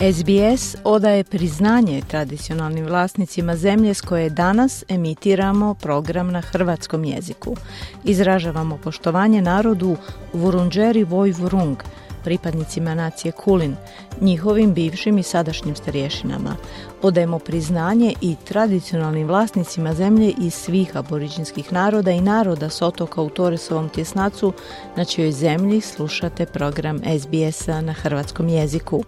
[0.00, 7.56] SBS odaje priznanje tradicionalnim vlasnicima zemlje s koje danas emitiramo program na hrvatskom jeziku.
[8.04, 9.96] Izražavamo poštovanje narodu
[10.32, 11.76] Vurunđeri Vojvurung,
[12.24, 13.76] pripadnicima nacije Kulin,
[14.20, 16.56] njihovim bivšim i sadašnjim starješinama.
[17.02, 23.30] Odajemo priznanje i tradicionalnim vlasnicima zemlje iz svih aboriđinskih naroda i naroda s otoka u
[23.30, 24.52] Toresovom tjesnacu,
[24.96, 29.04] na čijoj zemlji slušate program SBS-a na hrvatskom jeziku.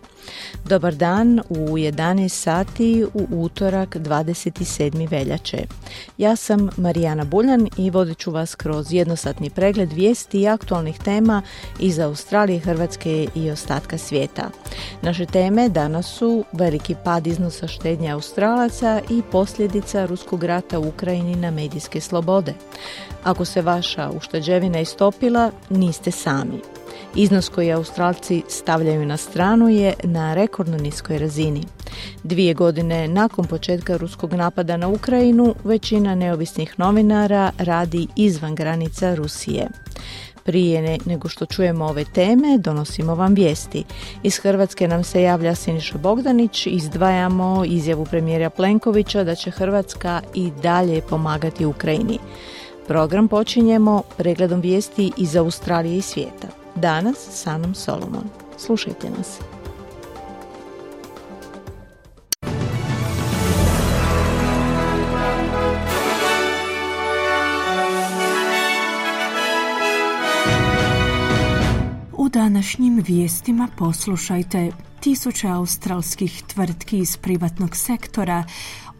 [0.65, 5.11] Dobar dan u 11 sati u utorak 27.
[5.11, 5.59] veljače.
[6.19, 11.43] Ja sam Marijana Buljan i vodit ću vas kroz jednosatni pregled vijesti i aktualnih tema
[11.81, 14.51] iz Australije, Hrvatske i ostatka svijeta.
[15.03, 21.37] Naše teme danas su veliki pad iznosa štednje Australaca i posljedica ruskog rata u Ukrajini
[21.37, 22.55] na medijske slobode.
[23.25, 26.61] Ako se vaša ušteđevina istopila, niste sami.
[27.15, 31.65] Iznos koji Australci stavljaju na stranu je na rekordno niskoj razini.
[32.23, 39.69] Dvije godine nakon početka ruskog napada na Ukrajinu, većina neovisnih novinara radi izvan granica Rusije.
[40.45, 43.85] Prije nego što čujemo ove teme, donosimo vam vijesti.
[44.23, 50.51] Iz Hrvatske nam se javlja Siniša Bogdanić, izdvajamo izjavu premijera Plenkovića da će Hrvatska i
[50.63, 52.19] dalje pomagati Ukrajini.
[52.87, 56.49] Program počinjemo pregledom vijesti iz Australije i svijeta.
[56.75, 58.25] Danas sa Solomon.
[58.59, 59.52] Slušajte nas.
[72.33, 78.45] Današnjim vijestima poslušajte tisuće australskih tvrtki iz privatnog sektora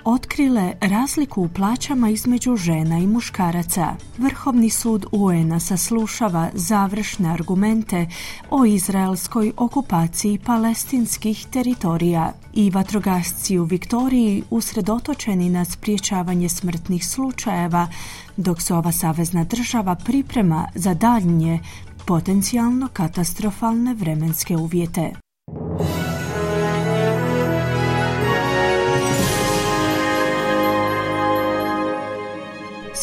[0.05, 3.97] otkrile razliku u plaćama između žena i muškaraca.
[4.19, 8.07] Vrhovni sud UN-a saslušava završne argumente
[8.51, 17.89] o izraelskoj okupaciji palestinskih teritorija i vatrogasci u Viktoriji usredotočeni na spriječavanje smrtnih slučajeva,
[18.37, 21.61] dok se ova savezna država priprema za daljnje
[22.07, 25.22] potencijalno katastrofalne vremenske uvjete.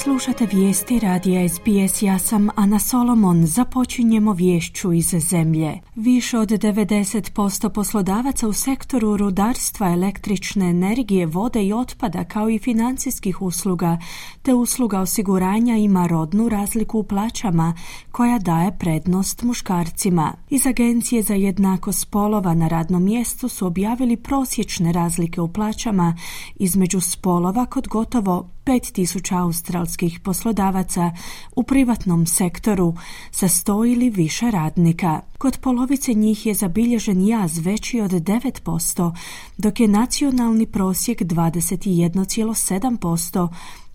[0.10, 3.46] Slušate vijesti radija SBS, ja sam Ana Solomon.
[3.46, 5.80] Započinjemo vješću iz zemlje.
[5.96, 13.42] Više od 90% poslodavaca u sektoru rudarstva, električne energije, vode i otpada kao i financijskih
[13.42, 13.98] usluga
[14.42, 17.74] te usluga osiguranja ima rodnu razliku u plaćama
[18.12, 20.34] koja daje prednost muškarcima.
[20.50, 26.18] Iz Agencije za jednakost spolova na radnom mjestu su objavili prosječne razlike u plaćama
[26.56, 31.12] između spolova kod gotovo 5000 australskih poslodavaca
[31.56, 32.96] u privatnom sektoru
[33.32, 35.22] sa sto ili više radnika.
[35.38, 39.16] Kod polovice njih je zabilježen jaz veći od 9%,
[39.58, 43.50] dok je nacionalni prosjek 21,7%,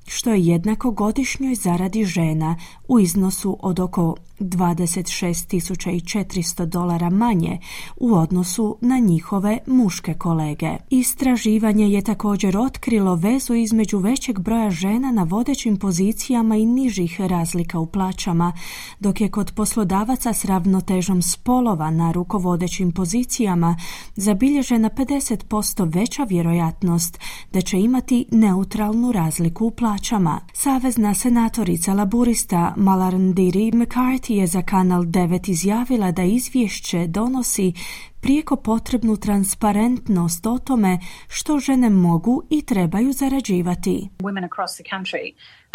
[0.07, 2.57] što je jednako godišnjoj zaradi žena
[2.89, 7.59] u iznosu od oko 26.400 dolara manje
[7.97, 10.71] u odnosu na njihove muške kolege.
[10.91, 17.79] Istraživanje je također otkrilo vezu između većeg broja žena na vodećim pozicijama i nižih razlika
[17.79, 18.53] u plaćama,
[19.01, 23.77] dok je kod poslodavaca s ravnotežom spolova na rukovodećim pozicijama
[24.17, 27.19] zabilježena 50% veća vjerojatnost
[27.53, 30.41] da će imati neutralnu razliku u plaćama.
[30.53, 37.73] Savezna senatorica laburista Malarndiri McCarthy je za Kanal 9 izjavila da izvješće donosi
[38.21, 40.99] prijeko potrebnu transparentnost o tome
[41.29, 44.09] što žene mogu i trebaju zarađivati.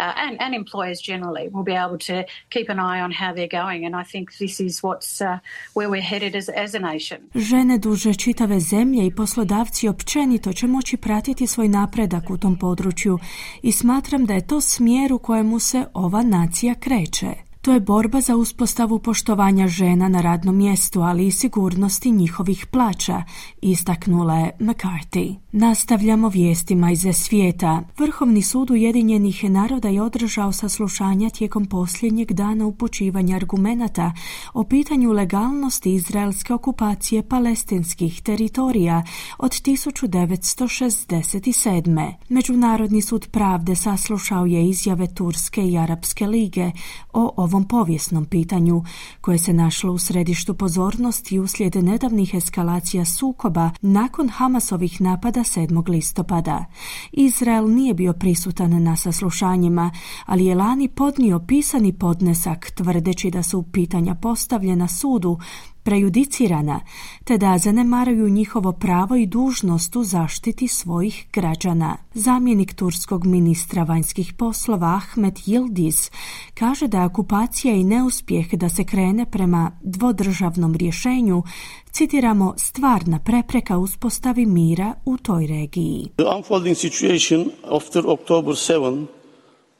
[0.00, 2.16] Uh, and, and employers generally will be able to
[2.54, 5.38] keep an eye on how they're going and I think this is what's uh,
[5.76, 7.18] where we're headed as, as a nation.
[7.34, 13.18] Žene duže čitave zemlje i poslodavci općenito će moći pratiti svoj napredak u tom području
[13.62, 17.49] i smatram da je to smjer u kojemu se ova nacija kreće.
[17.60, 23.22] To je borba za uspostavu poštovanja žena na radnom mjestu, ali i sigurnosti njihovih plaća,
[23.62, 25.36] istaknula je McCarthy.
[25.52, 27.82] Nastavljamo vijestima iz svijeta.
[27.98, 34.12] Vrhovni sud Ujedinjenih naroda je održao saslušanja tijekom posljednjeg dana upućivanja argumenata
[34.54, 39.02] o pitanju legalnosti izraelske okupacije palestinskih teritorija
[39.38, 42.12] od 1967.
[42.28, 46.70] Međunarodni sud pravde saslušao je izjave Turske i Arapske lige
[47.12, 48.84] o ovom povijesnom pitanju
[49.20, 55.88] koje se našlo u središtu pozornosti uslijed nedavnih eskalacija sukoba nakon Hamasovih napada 7.
[55.88, 56.64] listopada.
[57.12, 59.90] Izrael nije bio prisutan na saslušanjima,
[60.26, 65.38] ali je lani podnio pisani podnesak tvrdeći da su pitanja postavljena sudu
[65.82, 66.80] prejudicirana,
[67.24, 71.96] te da zanemaraju njihovo pravo i dužnost u zaštiti svojih građana.
[72.14, 76.12] Zamjenik turskog ministra vanjskih poslova Ahmed Yildiz
[76.54, 81.42] kaže da okupacija i neuspjeh da se krene prema dvodržavnom rješenju
[81.90, 86.08] citiramo stvarna prepreka uspostavi mira u toj regiji.
[86.16, 89.06] The unfolding situation after October 7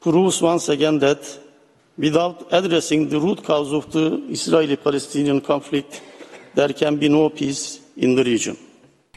[0.03, 1.17] proves once again that
[2.01, 4.05] without addressing the root cause of the
[4.37, 6.01] Israeli-Palestinian conflict,
[6.55, 8.57] there can be no peace in the region.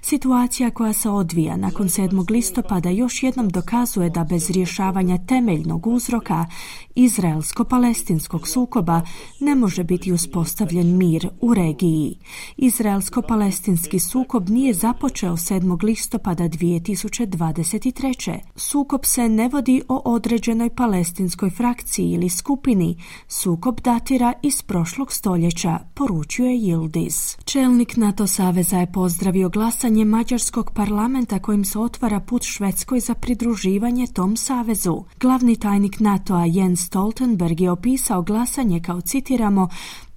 [0.06, 2.30] Situacija koja se odvija nakon 7.
[2.30, 6.46] listopada još jednom dokazuje da bez rješavanja temeljnog uzroka
[6.94, 9.02] izraelsko-palestinskog sukoba
[9.40, 12.18] ne može biti uspostavljen mir u regiji.
[12.56, 15.84] Izraelsko-palestinski sukob nije započeo 7.
[15.84, 18.38] listopada 2023.
[18.56, 22.96] Sukob se ne vodi o određenoj palestinskoj frakciji ili skupini.
[23.28, 27.38] Sukob datira iz prošlog stoljeća, poručuje Yildiz.
[27.44, 34.06] Čelnik NATO saveza je pozdravio glasanje Mađarskog parlamenta kojim se otvara put Švedskoj za pridruživanje
[34.06, 35.04] tom savezu.
[35.20, 39.68] Glavni tajnik NATO-a Jens Stoltenberg je opisao glasanje kao citiramo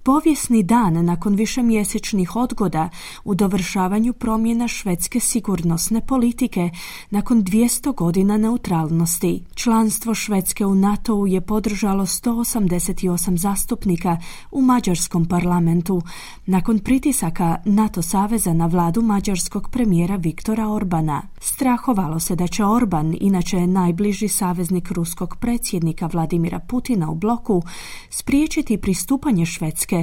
[0.08, 2.88] Povijesni dan nakon višemjesečnih odgoda
[3.24, 6.70] u dovršavanju promjena švedske sigurnosne politike
[7.10, 9.42] nakon 200 godina neutralnosti.
[9.54, 14.18] Članstvo Švedske u NATO-u je podržalo 188 zastupnika
[14.50, 16.02] u mađarskom parlamentu
[16.46, 21.22] nakon pritisaka NATO saveza na vladu mađarskog premijera Viktora Orbana.
[21.40, 27.62] Strahovalo se da će Orban, inače najbliži saveznik ruskog predsjednika Vladimira Putina u bloku,
[28.10, 29.97] spriječiti pristupanje Švedske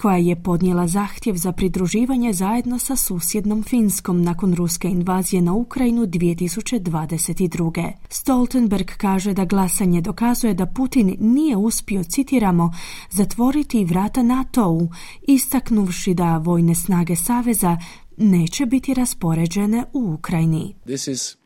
[0.00, 6.06] koja je podnijela zahtjev za pridruživanje zajedno sa susjednom Finskom nakon ruske invazije na Ukrajinu
[6.06, 7.92] 2022.
[8.08, 12.72] Stoltenberg kaže da glasanje dokazuje da Putin nije uspio, citiramo,
[13.10, 14.88] zatvoriti vrata NATO-u,
[15.28, 17.76] istaknuvši da vojne snage Saveza
[18.16, 20.74] neće biti raspoređene u Ukrajini.
[20.84, 21.39] This is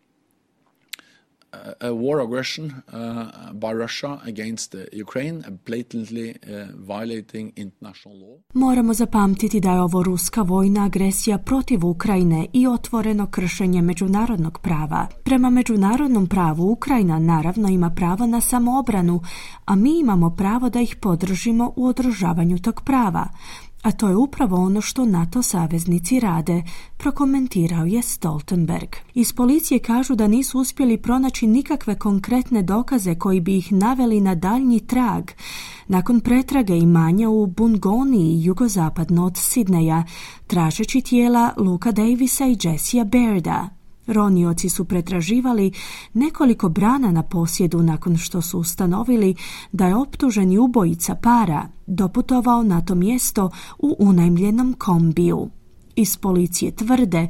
[1.81, 8.39] a war aggression uh, by Russia against Ukraine, blatantly uh, violating international law.
[8.55, 15.07] Moramo zapamtiti da je ovo ruska vojna agresija protiv Ukrajine i otvoreno kršenje međunarodnog prava.
[15.25, 19.21] Prema međunarodnom pravu Ukrajina naravno ima pravo na samoobranu,
[19.65, 23.29] a mi imamo pravo da ih podržimo u održavanju tog prava.
[23.85, 26.63] A to je upravo ono što NATO saveznici rade,
[26.97, 28.89] prokomentirao je Stoltenberg.
[29.15, 34.35] Iz policije kažu da nisu uspjeli pronaći nikakve konkretne dokaze koji bi ih naveli na
[34.35, 35.25] daljnji trag.
[35.89, 40.05] Nakon pretrage imanja u Bungoni, jugozapadno od Sidneja,
[40.47, 43.84] tražeći tijela Luka Davisa i Jessija Bairda.
[44.07, 45.73] Ronioci su pretraživali
[46.15, 49.35] nekoliko brana na posjedu nakon što su ustanovili
[49.73, 55.49] da je optuženi ubojica para doputovao na to mjesto u unajmljenom kombiju.
[55.97, 57.29] Iz policije tvrde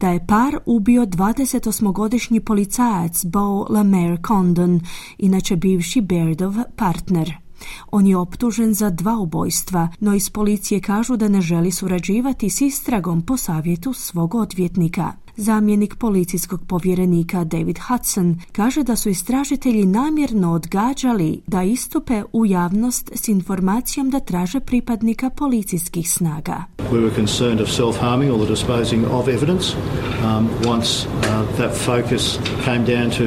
[0.00, 4.80] da je par ubio 28-godišnji policajac Bo Lemaire Condon,
[5.18, 7.42] inače bivši Bairdov partner.
[7.90, 12.60] On je optužen za dva ubojstva, no iz policije kažu da ne želi surađivati s
[12.60, 15.12] istragom po savjetu svog odvjetnika.
[15.36, 23.10] Zamjenik policijskog povjerenika David Hudson kaže da su istražitelji namjerno odgađali da istupe u javnost
[23.14, 26.64] s informacijom da traže pripadnika policijskih snaga.
[26.78, 29.76] We were concerned of self-harming or the disposing of evidence.
[30.24, 33.24] Um, once uh, that focus came down to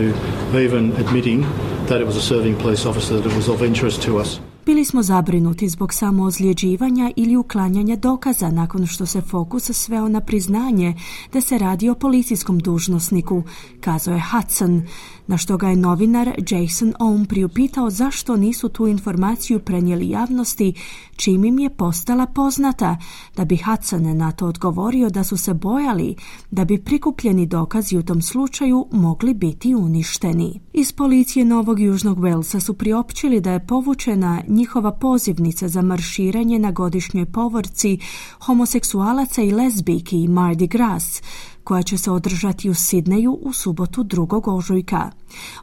[0.59, 1.45] even admitting
[1.87, 4.39] that it was a serving police officer that was of interest to us.
[4.65, 10.93] Bili smo zabrinuti zbog samoozljeđivanja ili uklanjanja dokaza nakon što se fokus sveo na priznanje
[11.33, 13.43] da se radi o policijskom dužnosniku,
[13.81, 14.87] kazao je Hudson,
[15.27, 20.73] na što ga je novinar Jason Ohm priupitao zašto nisu tu informaciju prenijeli javnosti,
[21.15, 22.97] čim im je postala poznata,
[23.35, 26.15] da bi Hudson na to odgovorio da su se bojali
[26.51, 30.59] da bi prikupljeni dokazi u tom slučaju mogli biti uništeni.
[30.73, 36.71] Iz policije Novog Južnog Walesa su priopćili da je povučena njihova pozivnica za marširanje na
[36.71, 37.99] godišnjoj povorci
[38.45, 41.21] homoseksualaca i lezbijki Mardi Gras,
[41.65, 44.55] koja će se održati u Sidneju u subotu 2.
[44.55, 45.11] ožujka.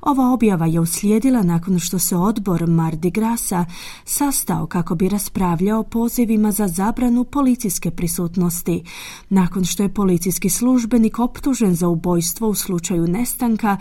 [0.00, 3.64] Ova objava je uslijedila nakon što se odbor Mardi Grasa
[4.04, 8.84] sastao kako bi raspravljao pozivima za zabranu policijske prisutnosti,
[9.28, 13.76] nakon što je policijski službenik optužen za ubojstvo u slučaju nestanka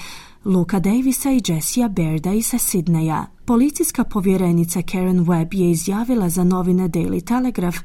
[0.46, 3.26] Luka Davisa i Jessija Berda iz Sidneja.
[3.46, 7.78] Policijska povjerenica Karen Webb je izjavila za novine Daily Telegraph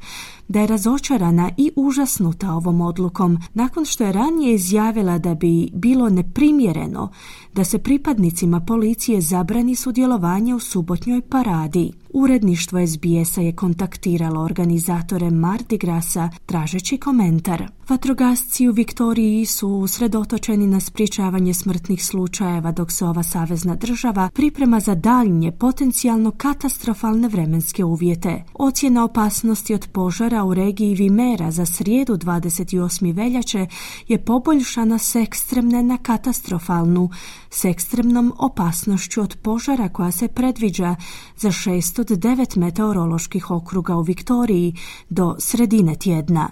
[0.47, 6.09] da je razočarana i užasnuta ovom odlukom nakon što je ranije izjavila da bi bilo
[6.09, 7.11] neprimjereno
[7.53, 11.91] da se pripadnicima policije zabrani sudjelovanje u subotnjoj paradi.
[12.13, 17.71] Uredništvo SBS-a je kontaktiralo organizatore Mardi Grasa tražeći komentar.
[17.89, 24.79] Vatrogasci u Viktoriji su usredotočeni na sprječavanje smrtnih slučajeva dok se ova savezna država priprema
[24.79, 28.43] za daljnje potencijalno katastrofalne vremenske uvjete.
[28.53, 33.13] Ocjena opasnosti od požara u regiji Vimera za srijedu 28.
[33.13, 33.67] veljače
[34.07, 37.09] je poboljšana s ekstremne na katastrofalnu,
[37.49, 40.95] s ekstremnom opasnošću od požara koja se predviđa
[41.37, 44.75] za 6 od 9 meteoroloških okruga u Viktoriji
[45.09, 46.49] do sredine tjedna.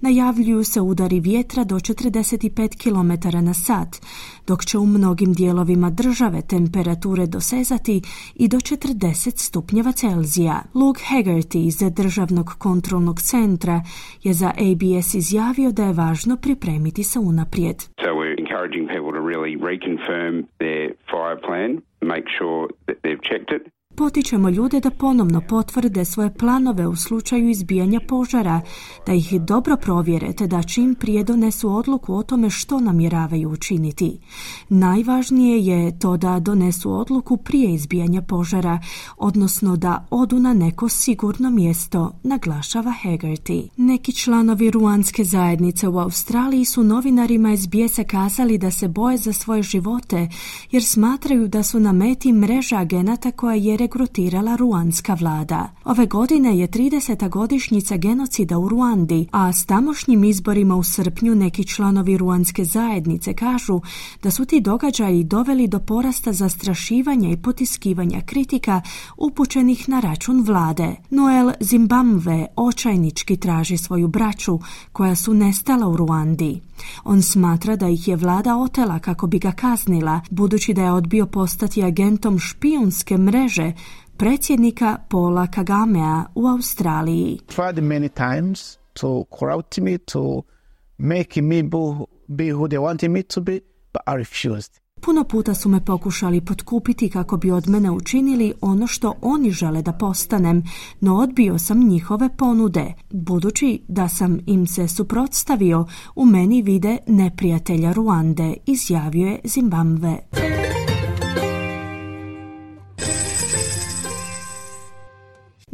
[0.00, 4.00] Najavljuju se udari vjetra do 45 km na sat,
[4.46, 8.02] dok će u mnogim dijelovima države temperature dosezati
[8.34, 10.62] i do 40 stupnjeva Celzija.
[10.74, 13.82] Luke Haggerty iz Državnog kontrolnog centra
[14.22, 17.76] je za ABS izjavio da je važno pripremiti se unaprijed.
[18.04, 21.70] So we're encouraging people to really reconfirm their fire plan,
[22.14, 23.62] make sure that they've checked it
[23.96, 28.60] Potičemo ljude da ponovno potvrde svoje planove u slučaju izbijanja požara,
[29.06, 34.18] da ih dobro provjere te da čim prije donesu odluku o tome što namjeravaju učiniti.
[34.68, 38.80] Najvažnije je to da donesu odluku prije izbijanja požara,
[39.16, 43.68] odnosno da odu na neko sigurno mjesto, naglašava Haggerty.
[43.76, 49.32] Neki članovi ruanske zajednice u Australiji su novinarima iz bijesa kazali da se boje za
[49.32, 50.28] svoje živote
[50.70, 55.68] jer smatraju da su na meti mreža agenata koja je regrutirala ruanska vlada.
[55.84, 57.28] Ove godine je 30.
[57.28, 63.80] godišnjica genocida u Ruandi, a s tamošnjim izborima u srpnju neki članovi ruanske zajednice kažu
[64.22, 68.80] da su ti događaji doveli do porasta zastrašivanja i potiskivanja kritika
[69.16, 70.96] upućenih na račun vlade.
[71.10, 74.58] Noel Zimbabwe očajnički traži svoju braću
[74.92, 76.60] koja su nestala u Ruandi.
[77.04, 81.26] On smatra da ih je vlada otela kako bi ga kaznila, budući da je odbio
[81.26, 83.72] postati agentom špijunske mreže
[84.16, 87.38] predsjednika Paula Kagamea u Australiji.
[87.46, 90.42] Tried many times to corrupt me, to
[90.98, 91.62] make me
[92.28, 93.60] be who they wanted me to be,
[93.92, 94.84] but I refused.
[95.00, 99.82] Puno puta su me pokušali potkupiti kako bi od mene učinili ono što oni žele
[99.82, 100.62] da postanem,
[101.00, 102.92] no odbio sam njihove ponude.
[103.10, 110.18] Budući da sam im se suprotstavio, u meni vide neprijatelja Ruande, izjavio je Zimbabwe.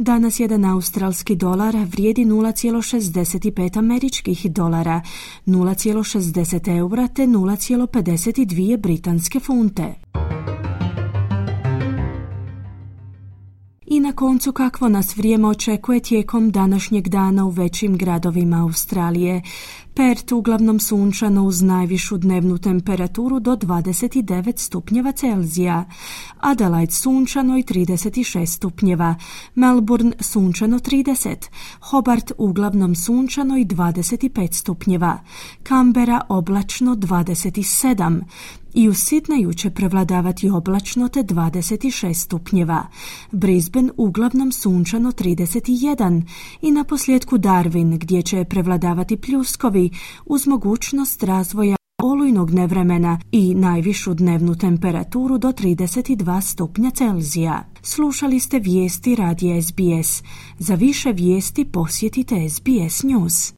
[0.03, 5.01] Danas jedan australski dolar vrijedi 0,65 američkih dolara,
[5.45, 9.93] 0,60 eura te 0,52 britanske funte.
[13.85, 19.41] I na koncu kakvo nas vrijeme očekuje tijekom današnjeg dana u većim gradovima Australije.
[19.93, 25.85] Pert uglavnom sunčano uz najvišu dnevnu temperaturu do 29 stupnjeva Celzija.
[26.39, 29.15] Adelaide sunčano i 36 stupnjeva.
[29.55, 31.35] Melbourne sunčano 30.
[31.79, 35.19] Hobart uglavnom sunčano i 25 stupnjeva.
[35.63, 38.21] Canberra oblačno 27
[38.73, 42.87] i u Sidneju će prevladavati oblačno te 26 stupnjeva.
[43.31, 46.21] Brisbane uglavnom sunčano 31
[46.61, 49.89] i na posljedku Darwin gdje će prevladavati pljuskovi
[50.25, 57.63] uz mogućnost razvoja olujnog nevremena i najvišu dnevnu temperaturu do 32 stupnja Celzija.
[57.81, 60.23] Slušali ste vijesti radija SBS.
[60.59, 63.53] Za više vijesti posjetite SBS News.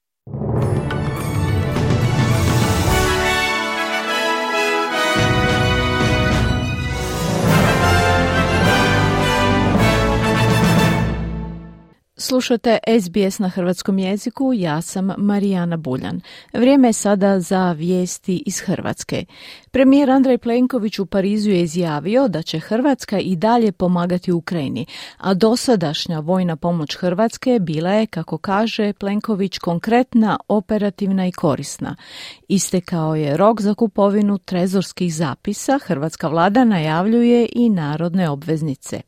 [12.18, 16.22] Slušate SBS na hrvatskom jeziku, ja sam Marijana Buljan.
[16.54, 19.26] Vrijeme je sada za vijesti iz Hrvatske.
[19.72, 24.86] Premijer Andrej Plenković u Parizu je izjavio da će Hrvatska i dalje pomagati Ukrajini,
[25.18, 31.96] a dosadašnja vojna pomoć Hrvatske bila je, kako kaže Plenković, konkretna, operativna i korisna.
[32.48, 39.02] Istekao je rok za kupovinu trezorskih zapisa, hrvatska vlada najavljuje i narodne obveznice.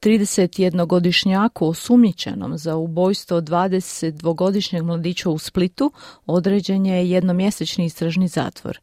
[0.00, 5.92] 31-godišnjaku osumnjičenom za ubojstvo 22-godišnjeg mladića u Splitu
[6.26, 8.80] određen je jednomjesečni istražni zatvor.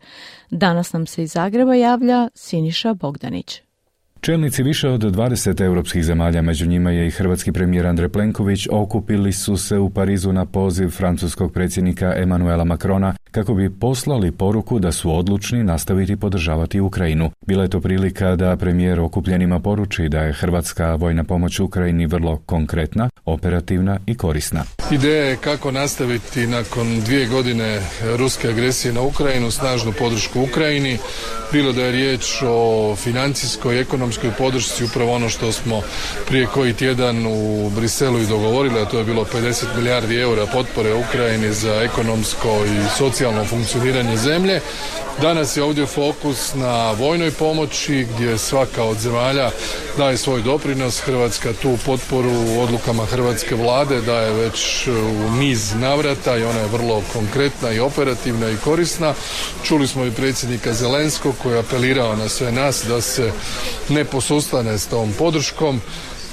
[0.50, 3.62] Danas nam se iz Zagreba javlja Siniša Bogdanić.
[4.25, 9.34] Čelnici više od 20 europskih zemalja, među njima je i hrvatski premijer Andrej Plenković, okupili
[9.34, 14.92] su se u Parizu na poziv francuskog predsjednika Emanuela Macrona kako bi poslali poruku da
[14.92, 17.32] su odlučni nastaviti podržavati Ukrajinu.
[17.48, 22.38] Bila je to prilika da premijer okupljenima poruči da je hrvatska vojna pomoć Ukrajini vrlo
[22.46, 24.63] konkretna, operativna i korisna.
[24.92, 27.80] Ideja je kako nastaviti nakon dvije godine
[28.18, 30.98] ruske agresije na Ukrajinu, snažnu podršku Ukrajini,
[31.51, 35.82] bilo da je riječ o financijskoj, ekonomskoj podršci, upravo ono što smo
[36.27, 40.93] prije koji tjedan u Briselu i dogovorili, a to je bilo 50 milijardi eura potpore
[40.93, 44.62] Ukrajini za ekonomsko i socijalno funkcioniranje zemlje.
[45.22, 49.51] Danas je ovdje fokus na vojnoj pomoći gdje svaka od zemalja
[49.98, 51.00] daje svoj doprinos.
[51.00, 56.67] Hrvatska tu potporu u odlukama hrvatske vlade daje već u niz navrata i ona je
[56.67, 59.13] vrlo konkretna i operativna i korisna.
[59.63, 63.32] Čuli smo i predsjednika Zelenskog koji je apelirao na sve nas da se
[63.89, 65.81] ne posustane s tom podrškom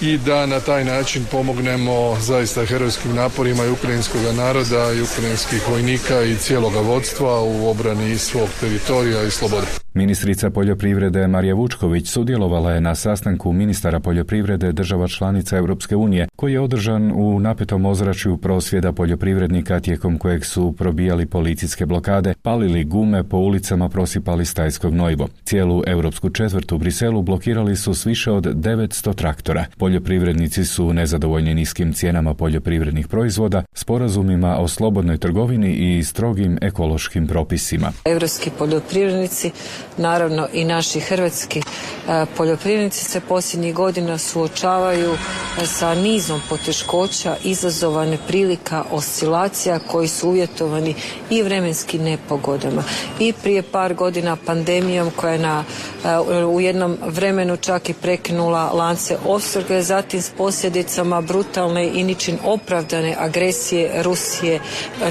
[0.03, 6.23] i da na taj način pomognemo zaista herojskim naporima i ukrajinskog naroda i ukrajinskih vojnika
[6.23, 9.67] i cijeloga vodstva u obrani svog teritorija i slobode.
[9.95, 16.53] Ministrica poljoprivrede Marija Vučković sudjelovala je na sastanku ministara poljoprivrede država članica Europske unije koji
[16.53, 23.25] je održan u napetom ozračju prosvjeda poljoprivrednika tijekom kojeg su probijali policijske blokade, palili gume
[23.25, 25.29] po ulicama, prosipali stajsko gnojivo.
[25.45, 29.65] Cijelu europsku četvrtu u Briselu blokirali su s više od 900 traktora.
[29.91, 37.93] Poljoprivrednici su nezadovoljni niskim cijenama poljoprivrednih proizvoda, sporazumima o slobodnoj trgovini i strogim ekološkim propisima.
[38.05, 39.51] Europski poljoprivrednici
[39.97, 48.07] naravno i naši hrvatski e, poljoprivrednici se posljednjih godina suočavaju e, sa nizom poteškoća, izazova,
[48.07, 50.95] neprilika, oscilacija koji su uvjetovani
[51.31, 52.83] i vremenski nepogodama.
[53.21, 55.65] I prije par godina pandemijom koja je na,
[56.05, 62.39] e, u jednom vremenu čak i prekinula lance opskrbe, zatim s posljedicama brutalne i ničin
[62.45, 64.61] opravdane agresije Rusije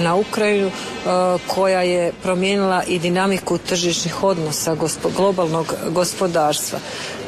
[0.02, 0.72] na Ukrajinu
[1.48, 6.80] koja je promijenila i dinamiku tržišnih odnosa sa globalnog gospodarstva.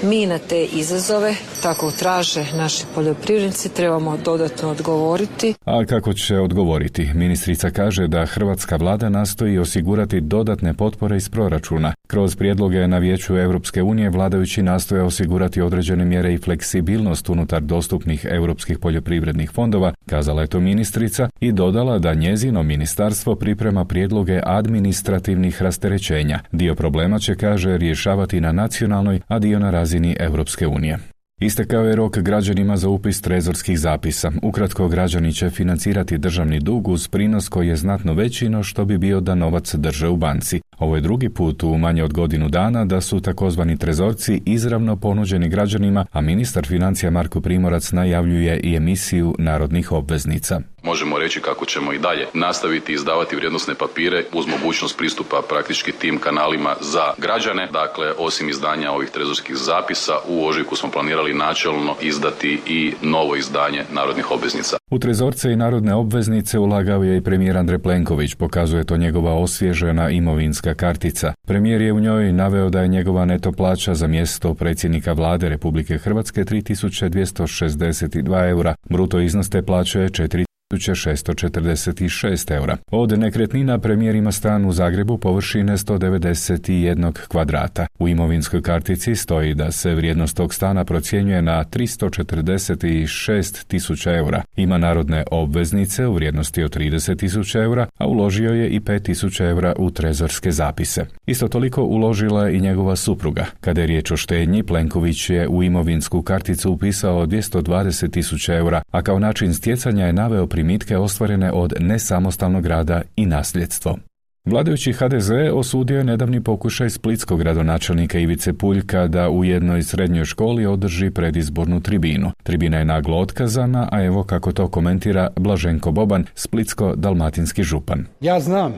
[0.03, 5.53] Mi na te izazove, tako traže naši poljoprivrednici, trebamo dodatno odgovoriti.
[5.65, 7.09] A kako će odgovoriti?
[7.13, 11.93] Ministrica kaže da hrvatska vlada nastoji osigurati dodatne potpore iz proračuna.
[12.11, 18.25] Kroz prijedloge na vijeću Europske unije vladajući nastoje osigurati određene mjere i fleksibilnost unutar dostupnih
[18.29, 25.61] europskih poljoprivrednih fondova, kazala je to ministrica i dodala da njezino ministarstvo priprema prijedloge administrativnih
[25.61, 26.39] rasterećenja.
[26.51, 30.97] Dio problema će, kaže, rješavati na nacionalnoj, a dio na razini Europske unije.
[31.41, 34.31] Istekao je rok građanima za upis trezorskih zapisa.
[34.41, 38.97] Ukratko, građani će financirati državni dug uz prinos koji je znatno veći no što bi
[38.97, 40.61] bio da novac drže u banci.
[40.81, 45.49] Ovo je drugi put u manje od godinu dana da su takozvani trezorci izravno ponuđeni
[45.49, 50.61] građanima, a ministar financija Marko Primorac najavljuje i emisiju narodnih obveznica.
[50.83, 56.17] Možemo reći kako ćemo i dalje nastaviti izdavati vrijednosne papire uz mogućnost pristupa praktički tim
[56.17, 57.67] kanalima za građane.
[57.73, 63.83] Dakle, osim izdanja ovih trezorskih zapisa, u ožujku smo planirali načelno izdati i novo izdanje
[63.93, 64.77] narodnih obveznica.
[64.91, 70.09] U trezorce i narodne obveznice ulagao je i premijer Andrej Plenković, pokazuje to njegova osvježena
[70.09, 71.33] imovinska kartica.
[71.47, 75.97] Premijer je u njoj naveo da je njegova neto plaća za mjesto predsjednika vlade Republike
[75.97, 78.75] Hrvatske 3262 eura.
[78.89, 82.77] Bruto iznos te plaće je 4 1646 eura.
[82.91, 87.87] Od nekretnina premijer ima stan u Zagrebu površine 191 kvadrata.
[87.99, 94.41] U imovinskoj kartici stoji da se vrijednost tog stana procjenjuje na 346 tisuća eura.
[94.55, 99.45] Ima narodne obveznice u vrijednosti od 30 tisuća eura, a uložio je i 5 tisuća
[99.45, 101.05] eura u trezorske zapise.
[101.25, 103.45] Isto toliko uložila i njegova supruga.
[103.61, 109.01] Kada je riječ o štednji, Plenković je u imovinsku karticu upisao 220 tisuća eura, a
[109.01, 113.97] kao način stjecanja je naveo primitke ostvarene od nesamostalnog rada i nasljedstvo.
[114.45, 120.65] Vladajući HDZ osudio je nedavni pokušaj splitskog gradonačelnika Ivice Puljka da u jednoj srednjoj školi
[120.65, 122.31] održi predizbornu tribinu.
[122.43, 128.05] Tribina je naglo otkazana, a evo kako to komentira Blaženko Boban, splitsko-dalmatinski župan.
[128.19, 128.73] Ja znam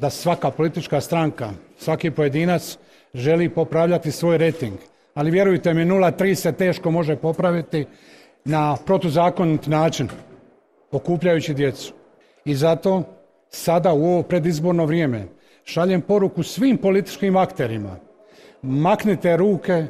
[0.00, 2.78] da svaka politička stranka, svaki pojedinac
[3.14, 4.78] želi popravljati svoj rating,
[5.14, 7.86] ali vjerujte mi 0,3 se teško može popraviti
[8.44, 10.08] na protuzakonit način
[10.92, 11.92] okupljajući djecu.
[12.44, 13.02] I zato
[13.48, 15.26] sada u ovo predizborno vrijeme
[15.64, 17.96] šaljem poruku svim političkim akterima.
[18.62, 19.86] Maknite ruke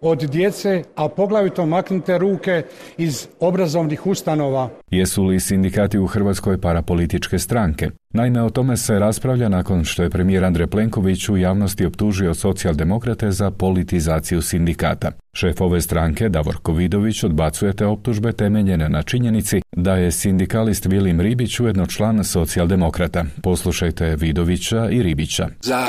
[0.00, 2.62] od djece, a poglavito maknite ruke
[2.98, 4.70] iz obrazovnih ustanova.
[4.90, 7.90] Jesu li sindikati u Hrvatskoj parapolitičke stranke?
[8.10, 13.30] Naime, o tome se raspravlja nakon što je premijer Andrej Plenković u javnosti optužio socijaldemokrate
[13.30, 15.10] za politizaciju sindikata.
[15.32, 21.20] Šef ove stranke, Davorko Vidović, odbacuje te optužbe temeljene na činjenici da je sindikalist Vilim
[21.20, 23.24] Ribić ujedno član socijaldemokrata.
[23.42, 25.48] Poslušajte Vidovića i Ribića.
[25.60, 25.86] Za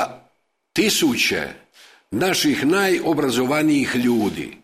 [0.72, 1.42] tisuće
[2.10, 4.56] naših najobrazovanijih ljudi.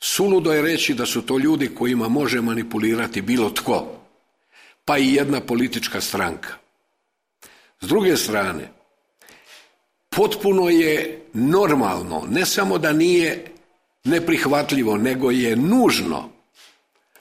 [0.00, 3.96] Suludo je reći da su to ljudi kojima može manipulirati bilo tko,
[4.84, 6.54] pa i jedna politička stranka.
[7.80, 8.68] S druge strane,
[10.08, 13.44] potpuno je normalno, ne samo da nije
[14.04, 16.28] neprihvatljivo, nego je nužno,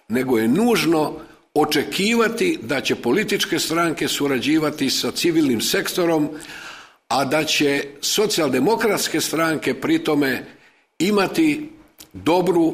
[0.07, 1.19] nego je nužno
[1.53, 6.29] očekivati da će političke stranke surađivati sa civilnim sektorom,
[7.09, 10.45] a da će socijaldemokratske stranke pri tome
[10.99, 11.71] imati
[12.13, 12.73] dobru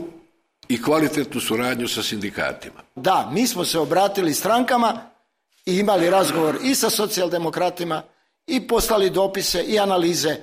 [0.68, 2.82] i kvalitetnu suradnju sa sindikatima.
[2.96, 5.10] Da, mi smo se obratili strankama
[5.66, 8.04] i imali razgovor i sa socijaldemokratima
[8.48, 10.38] i poslali dopise i analize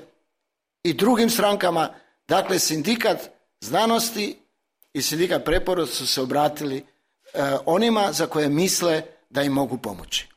[0.83, 1.89] i drugim strankama.
[2.29, 3.19] Dakle, sindikat
[3.61, 4.39] znanosti
[4.93, 6.85] i sindikat preporod su se obratili e,
[7.67, 10.32] onima za koje misle da im mogu pomoći.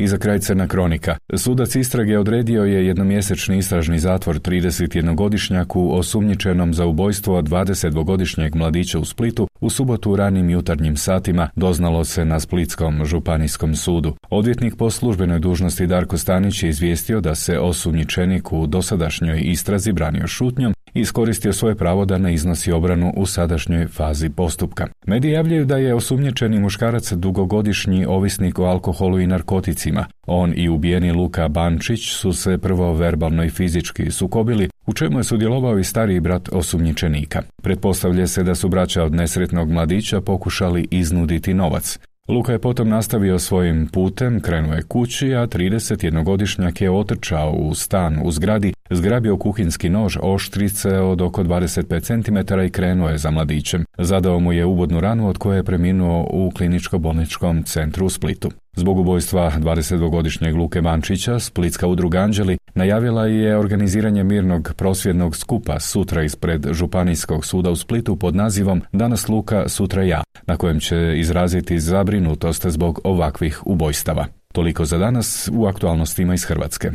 [0.00, 1.16] I za kraj crna kronika.
[1.36, 9.48] Sudac istrage odredio je jednomjesečni istražni zatvor 31-godišnjaku osumnjičenom za ubojstvo 22-godišnjeg mladića u Splitu
[9.60, 14.14] u subotu u ranim jutarnjim satima doznalo se na Splitskom županijskom sudu.
[14.30, 20.26] Odvjetnik po službenoj dužnosti Darko Stanić je izvijestio da se osumnjičenik u dosadašnjoj istrazi branio
[20.26, 24.86] šutnjom iskoristio svoje pravo da ne iznosi obranu u sadašnjoj fazi postupka.
[25.06, 30.06] Mediji javljaju da je osumnjičeni muškarac dugogodišnji ovisnik o alkoholu i narkoticima.
[30.26, 35.24] On i ubijeni Luka Bančić su se prvo verbalno i fizički sukobili, u čemu je
[35.24, 37.42] sudjelovao i stariji brat osumnjičenika.
[37.62, 41.98] Pretpostavlja se da su braća od nesretnog mladića pokušali iznuditi novac.
[42.28, 48.18] Luka je potom nastavio svojim putem, krenuo je kući, a 31-godišnjak je otrčao u stan
[48.22, 53.84] u zgradi, zgrabio kuhinski nož oštrice od oko 25 cm i krenuo je za mladićem.
[53.98, 58.50] Zadao mu je uvodnu ranu od koje je preminuo u kliničko-bolničkom centru u Splitu.
[58.76, 66.22] Zbog ubojstva 22-godišnjeg Luke Bančića, Splitska udruga Anđeli najavila je organiziranje mirnog prosvjednog skupa sutra
[66.22, 71.80] ispred Županijskog suda u Splitu pod nazivom Danas Luka, sutra ja, na kojem će izraziti
[71.80, 74.26] zabrinutost zbog ovakvih ubojstava.
[74.52, 76.90] Toliko za danas u aktualnostima iz Hrvatske.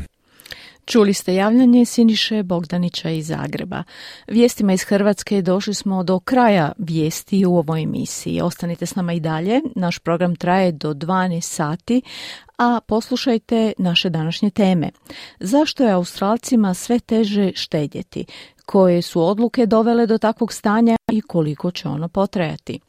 [0.86, 3.84] Čuli ste javljanje Siniše Bogdanića iz Zagreba.
[4.28, 8.42] Vijestima iz Hrvatske došli smo do kraja vijesti u ovoj emisiji.
[8.42, 9.62] Ostanite s nama i dalje.
[9.76, 12.02] Naš program traje do 12 sati,
[12.58, 14.90] a poslušajte naše današnje teme.
[15.40, 18.26] Zašto je Australcima sve teže štedjeti?
[18.66, 22.80] Koje su odluke dovele do takvog stanja i koliko će ono potrajati?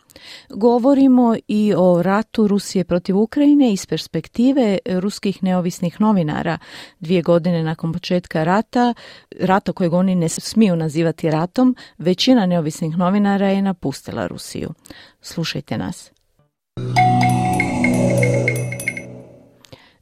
[0.51, 6.59] Govorimo i o ratu Rusije protiv Ukrajine iz perspektive ruskih neovisnih novinara.
[7.01, 8.95] Dvije godine nakon početka rata,
[9.41, 14.71] rata kojeg oni ne smiju nazivati ratom, većina neovisnih novinara je napustila Rusiju.
[15.21, 16.11] Slušajte nas.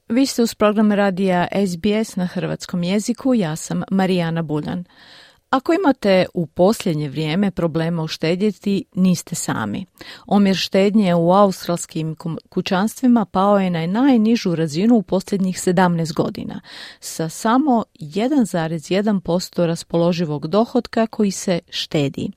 [0.08, 4.84] Vi ste uz program radija SBS na hrvatskom jeziku, ja sam Marijana Buljan.
[5.54, 9.86] Ako imate u posljednje vrijeme problema uštedjeti, niste sami.
[10.26, 12.16] Omjer štednje u australskim
[12.48, 16.60] kućanstvima pao je na najnižu razinu u posljednjih 17 godina,
[17.00, 22.30] sa samo 1,1% raspoloživog dohotka koji se štedi.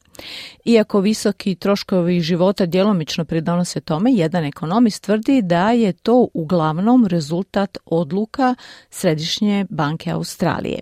[0.66, 7.78] Iako visoki troškovi života djelomično pridonose tome, jedan ekonomist tvrdi da je to uglavnom rezultat
[7.86, 8.56] odluka
[8.90, 10.80] Središnje banke Australije.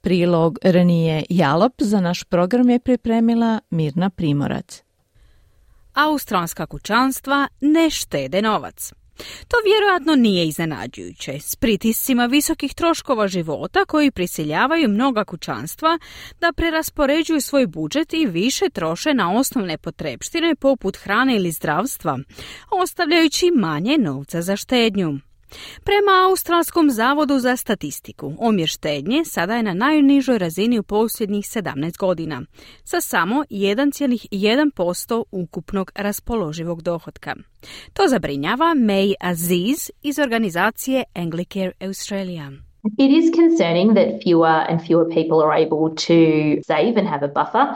[0.00, 4.82] Prilog Renije Jalop za naš program je pripremila Mirna Primorac.
[5.94, 8.92] Australska kućanstva ne štede novac.
[9.48, 15.98] To vjerojatno nije iznenađujuće, s pritiscima visokih troškova života koji prisiljavaju mnoga kućanstva
[16.40, 22.18] da preraspoređuju svoj budžet i više troše na osnovne potrepštine poput hrane ili zdravstva,
[22.70, 25.18] ostavljajući manje novca za štednju.
[25.84, 31.98] Prema Australskom zavodu za statistiku, omjer štednje sada je na najnižoj razini u posljednjih 17
[31.98, 32.42] godina,
[32.84, 37.34] sa samo 1,1% ukupnog raspoloživog dohotka.
[37.92, 42.50] To zabrinjava May Aziz iz organizacije Anglicare Australia.
[42.98, 46.18] It is concerning that fewer and fewer people are able to
[46.62, 47.66] save and have a buffer.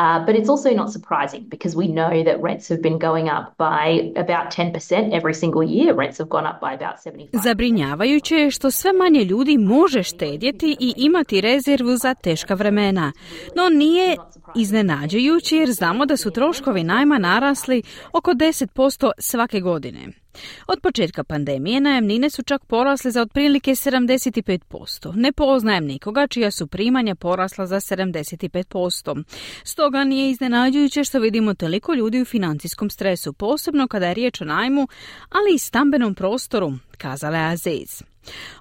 [0.00, 3.46] Uh, but it's also not surprising because we know that rents have been going up
[3.58, 5.94] by about 10% every single year.
[5.94, 7.42] Rents have gone up by about 75%.
[7.42, 13.12] Zabrinjavajuće je što sve manje ljudi može štedjeti i imati rezervu za teška vremena.
[13.56, 14.16] No nije
[14.56, 17.82] iznenađujuće jer znamo da su troškovi najma narasli
[18.12, 20.08] oko 10% svake godine.
[20.66, 25.12] Od početka pandemije najamnine su čak porasle za otprilike 75%.
[25.14, 29.24] Ne poznajem nikoga čija su primanja porasla za 75%.
[29.64, 34.44] Stoga nije iznenađujuće što vidimo toliko ljudi u financijskom stresu, posebno kada je riječ o
[34.44, 34.88] najmu,
[35.28, 38.02] ali i stambenom prostoru, kazala je Aziz.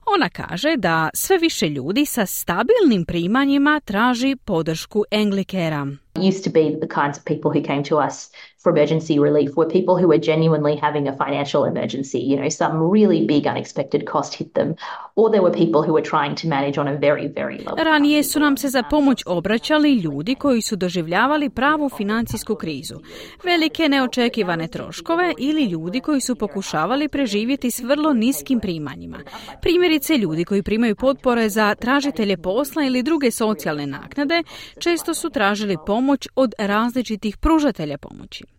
[0.05, 5.87] Ona kaže da sve više ljudi sa stabilnim primanjima traži podršku Englikera.
[6.15, 8.31] Used to be the kinds of people who came to us
[8.63, 12.19] for emergency relief were people who were genuinely having a financial emergency.
[12.19, 14.75] You know, some really big unexpected cost hit them,
[15.15, 17.75] or there were people who were trying to manage on a very, very low.
[17.83, 22.95] Ranije su nam se za pomoć obraćali ljudi koji su doživljavali pravu financijsku krizu,
[23.43, 29.17] velike neočekivane troškove ili ljudi koji su pokušavali preživjeti s vrlo niskim primanjima.
[29.61, 34.43] Primjerice, ljudi koji primaju potpore za tražitelje posla ili druge socijalne naknade
[34.79, 38.58] često su tražili pomoć od različitih pružatelja pomoći.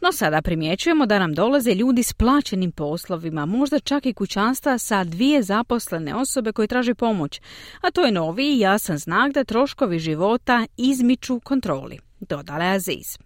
[0.00, 5.04] No sada primjećujemo da nam dolaze ljudi s plaćenim poslovima, možda čak i kućanstva sa
[5.04, 7.40] dvije zaposlene osobe koje traže pomoć,
[7.80, 13.18] a to je novi i jasan znak da troškovi života izmiču kontroli, dodala Aziz.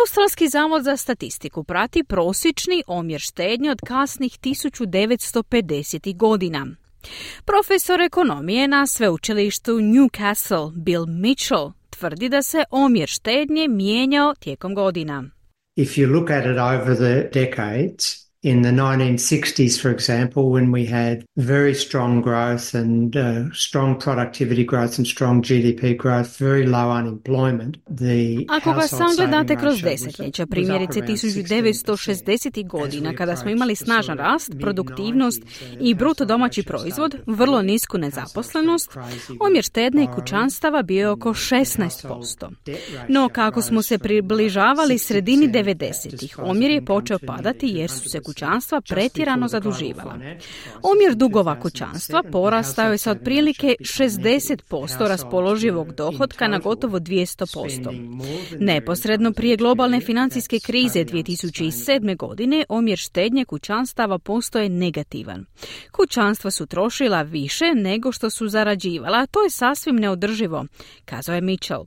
[0.00, 6.16] Australski zavod za statistiku prati prosječni omjer štednje od kasnih 1950.
[6.16, 6.66] godina.
[7.44, 15.24] Profesor ekonomije na sveučilištu Newcastle Bill Mitchell tvrdi da se omjer štednje mijenjao tijekom godina.
[15.78, 20.86] If you look at it over the decades, in the 1960s, for example, when we
[20.86, 26.90] had very strong growth and uh, strong productivity growth and strong GDP growth, very low
[26.90, 32.66] unemployment, the Ako ga sam gledate kroz desetljeća, primjerice 1960.
[32.66, 35.42] godina, kada smo imali snažan rast, produktivnost
[35.80, 38.90] i bruto domaći proizvod, vrlo nisku nezaposlenost,
[39.40, 42.50] omjer štedne i kućanstava bio je oko 16%.
[43.08, 48.37] No, kako smo se približavali sredini 90-ih, omjer je počeo padati jer su se kućanstva
[48.88, 50.14] pretjerano zaduživala.
[50.82, 58.58] Omjer dugova kućanstva porastao je sa otprilike 60% raspoloživog dohotka na gotovo 200%.
[58.60, 62.16] Neposredno prije globalne financijske krize 2007.
[62.16, 65.44] godine omjer štednje kućanstava postoje negativan.
[65.92, 70.64] Kućanstva su trošila više nego što su zarađivala, a to je sasvim neodrživo,
[71.04, 71.84] kazao je Mitchell.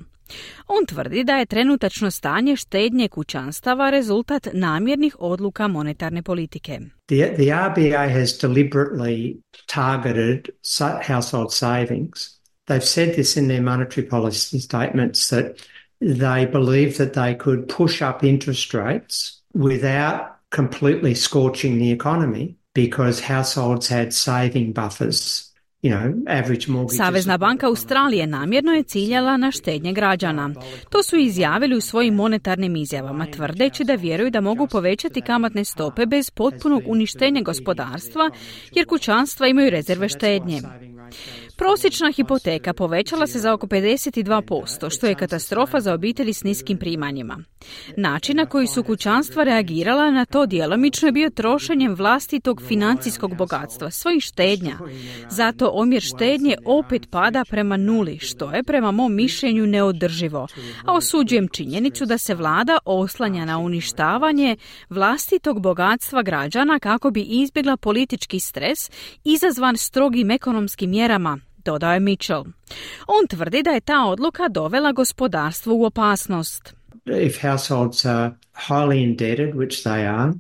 [0.68, 6.80] On tvrdi da je trenutačno stanje štednje kućanstava rezultat namjernih odluka monetarne politike.
[7.08, 10.50] The, the RBA has deliberately targeted
[11.08, 12.42] household savings.
[12.68, 15.46] They've said this in their monetary policy statements that
[16.02, 23.20] they believe that they could push up interest rates without completely scorching the economy because
[23.20, 25.51] households had saving buffers
[26.98, 30.50] Savezna banka Australije namjerno je ciljala na štednje građana.
[30.90, 36.06] To su izjavili u svojim monetarnim izjavama, tvrdeći da vjeruju da mogu povećati kamatne stope
[36.06, 38.30] bez potpunog uništenja gospodarstva,
[38.72, 40.62] jer kućanstva imaju rezerve štednje.
[41.62, 47.38] Prosječna hipoteka povećala se za oko 52%, što je katastrofa za obitelji s niskim primanjima.
[47.98, 53.92] Način na koji su kućanstva reagirala na to djelomično je bio trošenjem vlastitog financijskog bogatstva,
[53.92, 54.78] svojih štednja.
[55.30, 60.48] Zato omjer štednje opet pada prema nuli, što je prema mom mišljenju neodrživo.
[60.86, 64.58] A osuđujem činjenicu da se vlada oslanja na uništavanje
[64.90, 68.80] vlastitog bogatstva građana kako bi izbjegla politički stres
[69.24, 72.44] izazvan strogim ekonomskim mjerama, dodao je Mitchell.
[73.08, 76.74] On tvrdi da je ta odluka dovela gospodarstvo u opasnost.
[77.06, 78.32] If households are
[78.68, 80.34] highly indebted, which they are,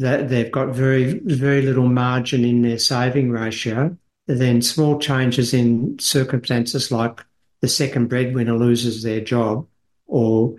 [0.00, 5.96] that they've got very, very little margin in their saving ratio, then small changes in
[6.00, 7.24] circumstances like
[7.60, 9.66] the second breadwinner loses their job
[10.06, 10.54] or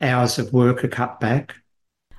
[0.00, 1.54] hours of work are cut back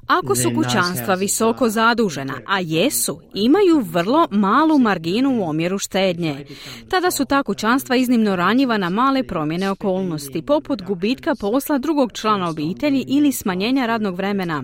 [0.10, 6.45] Ako su kućanstva visoko zadužena, a jesu, imaju vrlo malu marginu u omjeru štednje.
[6.89, 12.50] Tada su ta kućanstva iznimno ranjiva na male promjene okolnosti, poput gubitka posla drugog člana
[12.50, 14.63] obitelji ili smanjenja radnog vremena.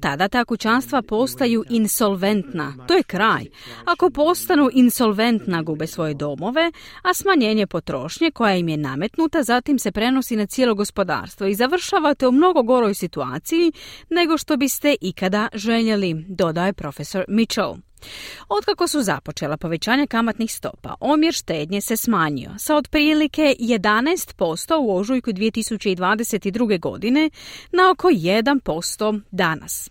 [0.00, 2.74] Tada ta kućanstva postaju insolventna.
[2.88, 3.44] To je kraj.
[3.84, 6.72] Ako postanu insolventna, gube svoje domove,
[7.02, 12.28] a smanjenje potrošnje koja im je nametnuta zatim se prenosi na cijelo gospodarstvo i završavate
[12.28, 13.72] u mnogo goroj situaciji
[14.10, 17.76] nego što bi ste ikada željeli, dodaje profesor Mitchell.
[18.48, 25.30] Otkako su započela povećanja kamatnih stopa, omjer štednje se smanjio sa otprilike 11% u ožujku
[25.30, 26.80] 2022.
[26.80, 27.30] godine
[27.72, 29.90] na oko 1% danas.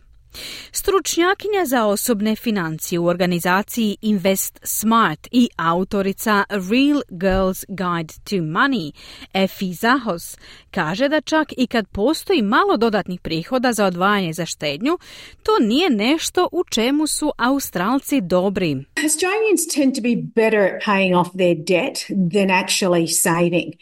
[0.71, 8.91] Stručnjakinja za osobne financije u organizaciji Invest Smart i autorica Real Girls Guide to Money,
[9.33, 10.37] Efi Zahos,
[10.71, 14.97] kaže da čak i kad postoji malo dodatnih prihoda za odvajanje za štednju,
[15.43, 18.85] to nije nešto u čemu su Australci dobri.
[19.03, 21.97] Australians tend to be better at paying off their debt
[22.33, 23.73] than actually saving.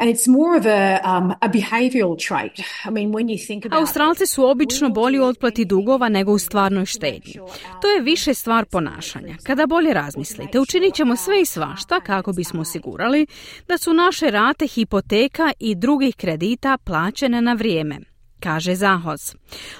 [0.00, 2.60] And it's more of a, um, a behavioral trait.
[2.84, 6.38] I mean, when you think about Australci su obično bolji u otplati dugova nego u
[6.38, 7.34] stvarnoj štednji.
[7.82, 9.36] To je više stvar ponašanja.
[9.42, 13.26] Kada bolje razmislite, učinit ćemo sve i svašta kako bismo osigurali
[13.68, 18.07] da su naše rate hipoteka i drugih kredita plaćene na vrijeme
[18.40, 19.34] kaže Zahoz.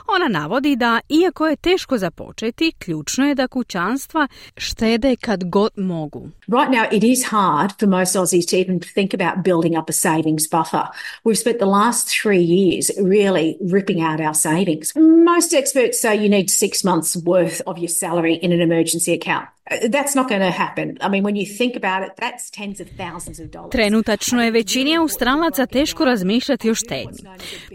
[0.07, 6.29] Ona navodi da, iako je teško započeti, ključno je da kućanstva štede kad god mogu.
[6.47, 9.93] Right now it is hard for most Aussies to even think about building up a
[9.93, 10.87] savings buffer.
[11.25, 14.87] We've spent the last three years really ripping out our savings.
[15.35, 19.47] Most experts say you need six months worth of your salary in an emergency account.
[19.71, 20.97] That's not going to happen.
[21.01, 23.71] I mean, when you think about it, that's tens of thousands of dollars.
[23.71, 27.19] Trenutačno je većini Australaca teško razmišljati o štednji.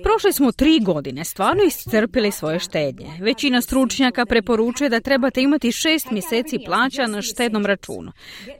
[0.03, 3.07] Prošle smo tri godine stvarno iscrpili svoje štednje.
[3.21, 8.11] Većina stručnjaka preporučuje da trebate imati šest mjeseci plaća na štednom računu.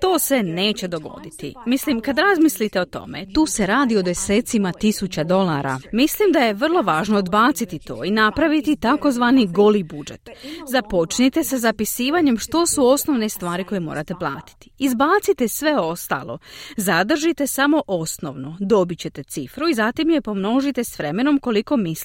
[0.02, 1.54] To se neće dogoditi.
[1.66, 5.80] Mislim, kad razmislite o tome, tu se radi o desecima tisuća dolara.
[5.92, 10.30] Mislim da je vrlo važno odbaciti to i napraviti takozvani goli budžet.
[10.72, 14.70] Započnite sa zapisivanjem što su osnovne stvari koje morate platiti.
[14.80, 16.38] Izbacite sve ostalo.
[16.78, 18.58] Zadržite samo osnovno.
[18.60, 22.03] Dobit ćete cifru i zatim je pomnožite s vremenom koliko mislite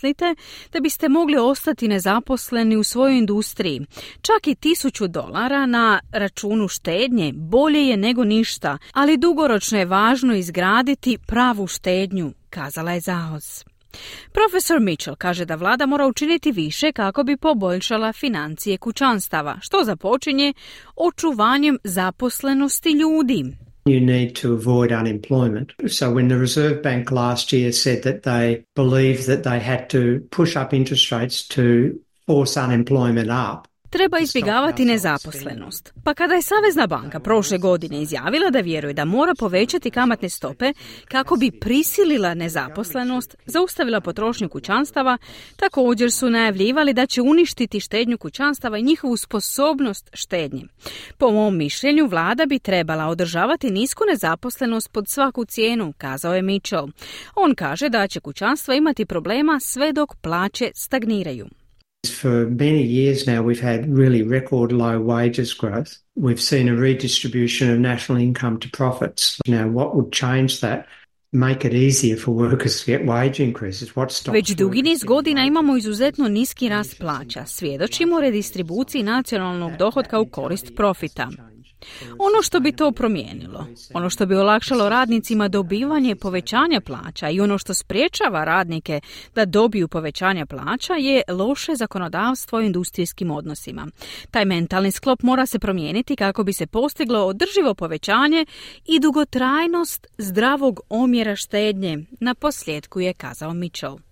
[0.73, 3.81] da biste mogli ostati nezaposleni u svojoj industriji.
[4.23, 10.35] Čak i tisuću dolara na računu štednje bolje je nego ništa, ali dugoročno je važno
[10.35, 13.65] izgraditi pravu štednju, kazala je Zahoz.
[14.33, 20.53] Profesor Mitchell kaže da vlada mora učiniti više kako bi poboljšala financije kućanstava, što započinje
[20.97, 23.68] očuvanjem zaposlenosti ljudi.
[23.89, 25.73] You need to avoid unemployment.
[25.87, 30.27] So, when the Reserve Bank last year said that they believed that they had to
[30.31, 35.93] push up interest rates to force unemployment up, Treba izbjegavati nezaposlenost.
[36.05, 40.73] Pa kada je Savezna banka prošle godine izjavila da vjeruje da mora povećati kamatne stope
[41.09, 45.19] kako bi prisilila nezaposlenost, zaustavila potrošnju kućanstava,
[45.57, 50.63] također su najavljivali da će uništiti štednju kućanstava i njihovu sposobnost štednje.
[51.19, 56.89] Po mom mišljenju, vlada bi trebala održavati nisku nezaposlenost pod svaku cijenu, kazao je Mitchell.
[57.35, 61.49] On kaže da će kućanstva imati problema sve dok plaće stagniraju.
[62.07, 65.99] For many years now, we've had really record low wages growth.
[66.15, 69.39] We've seen a redistribution of national income to profits.
[69.49, 70.87] Now, what would change that?
[71.33, 73.97] Make it easier for workers to get wage increases.
[73.97, 77.47] What Već dugi niz godina imamo izuzetno niski rast plaća.
[77.47, 81.31] Svjedočimo redistribuciji nacionalnog dohotka u korist profita.
[82.19, 87.59] Ono što bi to promijenilo, ono što bi olakšalo radnicima dobivanje povećanja plaća i ono
[87.59, 89.01] što spriječava radnike
[89.35, 93.87] da dobiju povećanja plaća je loše zakonodavstvo u industrijskim odnosima.
[94.31, 98.47] Taj mentalni sklop mora se promijeniti kako bi se postiglo održivo povećanje
[98.87, 104.08] i dugotrajnost zdravog omjera štednje, na posljedku je kazao Mitchell.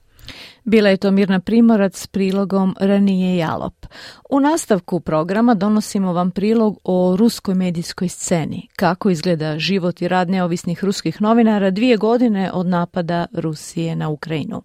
[0.65, 3.87] Bila je to Mirna Primorac s prilogom Ranije Jalop.
[4.31, 10.31] U nastavku programa donosimo vam prilog o ruskoj medijskoj sceni, kako izgleda život i rad
[10.31, 14.62] neovisnih ruskih novinara dvije godine od napada Rusije na Ukrajinu.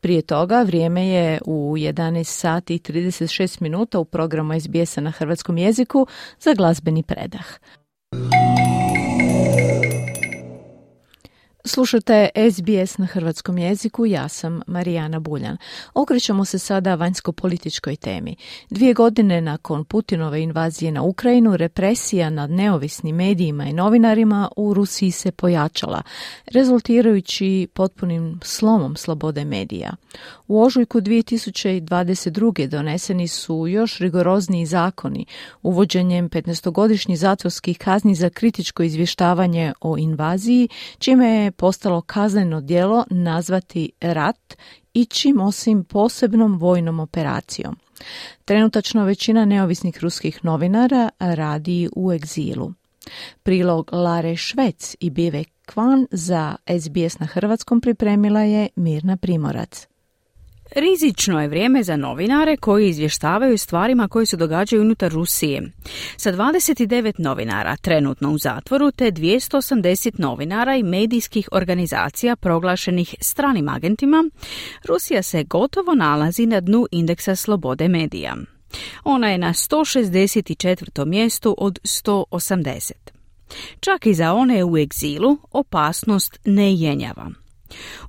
[0.00, 5.58] Prije toga vrijeme je u 11 sati i 36 minuta u programu SBS-a na hrvatskom
[5.58, 6.06] jeziku
[6.40, 7.46] za glazbeni predah.
[11.72, 15.56] Slušate SBS na hrvatskom jeziku, ja sam Marijana Buljan.
[15.94, 18.36] Okrećemo se sada vanjsko-političkoj temi.
[18.70, 25.10] Dvije godine nakon Putinove invazije na Ukrajinu, represija nad neovisnim medijima i novinarima u Rusiji
[25.10, 26.02] se pojačala,
[26.46, 29.92] rezultirajući potpunim slomom slobode medija.
[30.48, 32.66] U ožujku 2022.
[32.66, 35.26] doneseni su još rigorozniji zakoni,
[35.62, 43.90] uvođenjem 15-godišnjih zatvorskih kazni za kritičko izvještavanje o invaziji, čime je postalo kazneno djelo nazvati
[44.00, 44.56] rat
[44.94, 47.76] ičim osim posebnom vojnom operacijom.
[48.44, 52.72] Trenutačno većina neovisnih ruskih novinara radi u egzilu.
[53.42, 59.89] Prilog Lare Švec i Bive Kvan za SBS na hrvatskom pripremila je Mirna Primorac.
[60.74, 65.62] Rizično je vrijeme za novinare koji izvještavaju stvarima koje se događaju unutar Rusije.
[66.16, 74.30] Sa 29 novinara trenutno u zatvoru te 280 novinara i medijskih organizacija proglašenih stranim agentima,
[74.84, 78.36] Rusija se gotovo nalazi na dnu indeksa slobode medija.
[79.04, 81.04] Ona je na 164.
[81.04, 82.92] mjestu od 180.
[83.80, 87.30] Čak i za one u egzilu opasnost ne jenjava.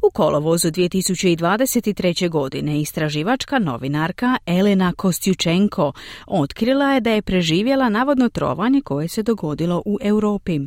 [0.01, 2.30] U kolovozu 2023.
[2.30, 5.93] godine istraživačka novinarka Elena Kostjučenko
[6.28, 10.59] otkrila je da je preživjela navodno trovanje koje se dogodilo u Europi.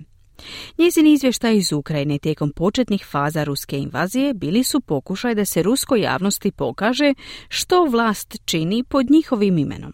[0.78, 6.00] Njezini izvještaj iz Ukrajine tijekom početnih faza ruske invazije bili su pokušaj da se ruskoj
[6.00, 7.14] javnosti pokaže
[7.48, 9.92] što vlast čini pod njihovim imenom.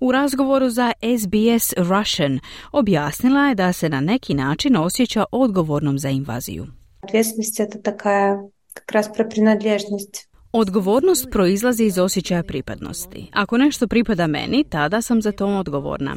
[0.00, 2.40] U razgovoru za SBS Russian
[2.72, 6.66] objasnila je da se na neki način osjeća odgovornom za invaziju.
[7.01, 8.39] Ответственность это такая
[8.73, 10.27] как раз про принадлежность.
[10.53, 13.29] Odgovornost proizlazi iz osjećaja pripadnosti.
[13.33, 16.15] Ako nešto pripada meni, tada sam za to odgovorna.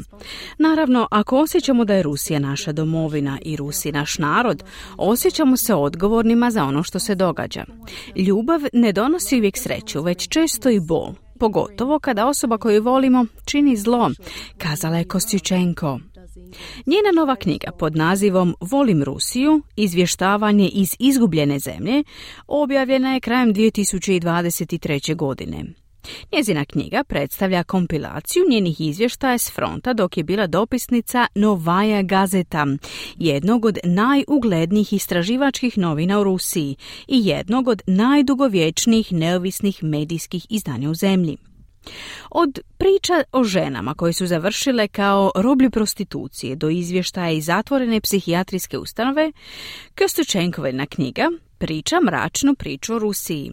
[0.59, 4.63] Naravno, ako osjećamo da je Rusija naša domovina i Rusi naš narod,
[4.97, 7.65] osjećamo se odgovornima za ono što se događa.
[8.17, 11.15] Ljubav ne donosi uvijek sreću, već često i bol.
[11.39, 14.11] Pogotovo kada osoba koju volimo čini zlo,
[14.59, 15.99] kazala je Kostjučenko.
[16.86, 22.04] Njena nova knjiga pod nazivom Volim Rusiju, izvještavanje iz izgubljene zemlje,
[22.48, 25.16] objavljena je krajem 2023.
[25.16, 25.66] godine.
[26.34, 32.66] Njezina knjiga predstavlja kompilaciju njenih izvještaja s fronta dok je bila dopisnica Novaja Gazeta,
[33.16, 36.76] jednog od najuglednijih istraživačkih novina u Rusiji
[37.08, 41.49] i jednog od najdugovječnijih neovisnih medijskih izdanja u zemlji.
[42.32, 48.78] Od priča o ženama koje su završile kao roblju prostitucije do izvještaja iz zatvorene psihijatrijske
[48.78, 49.32] ustanove,
[49.98, 53.52] Kostučenkovina knjiga priča mračnu priču o Rusiji.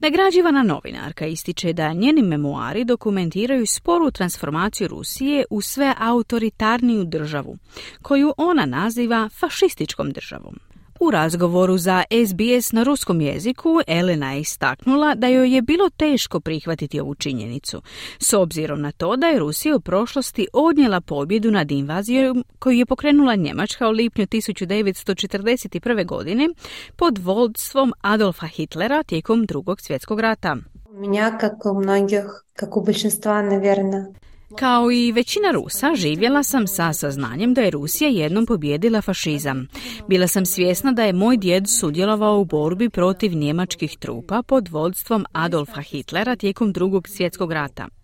[0.00, 7.58] Nagrađivana novinarka ističe da njeni memoari dokumentiraju sporu transformaciju Rusije u sve autoritarniju državu,
[8.02, 10.58] koju ona naziva fašističkom državom.
[10.99, 16.39] U razgovoru za SBS na ruskom jeziku Elena je istaknula da joj je bilo teško
[16.39, 17.81] prihvatiti ovu činjenicu,
[18.19, 22.85] s obzirom na to da je Rusija u prošlosti odnijela pobjedu nad invazijom koju je
[22.85, 26.05] pokrenula Njemačka u lipnju 1941.
[26.05, 26.49] godine
[26.95, 30.57] pod vodstvom Adolfa Hitlera tijekom drugog svjetskog rata.
[30.93, 34.13] Меня, как у многих, как у большинства, наверное,
[34.56, 39.68] kao i većina Rusa, živjela sam sa saznanjem da je Rusija jednom pobjedila fašizam.
[40.08, 45.24] Bila sam svjesna da je moj djed sudjelovao u borbi protiv njemačkih trupa pod vodstvom
[45.32, 47.97] Adolfa Hitlera tijekom drugog svjetskog rata.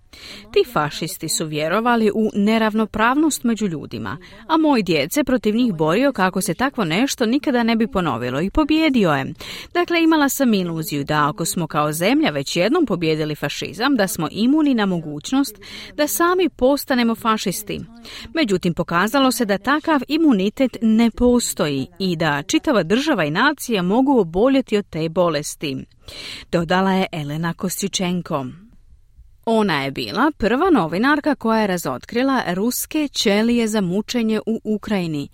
[0.53, 6.41] Ti fašisti su vjerovali u neravnopravnost među ljudima, a moj djece protiv njih borio kako
[6.41, 9.35] se takvo nešto nikada ne bi ponovilo i pobjedio je.
[9.75, 14.29] Dakle, imala sam iluziju da ako smo kao zemlja već jednom pobjedili fašizam, da smo
[14.31, 15.59] imuni na mogućnost
[15.95, 17.81] da sami postanemo fašisti.
[18.35, 24.21] Međutim, pokazalo se da takav imunitet ne postoji i da čitava država i nacija mogu
[24.21, 25.77] oboljeti od te bolesti.
[26.53, 28.47] Dodala je Elena Kostičenko.
[29.47, 35.29] Ona je bila prva novinarka koja je razotkrila ruske ćelije za mučenje u Ukrajini.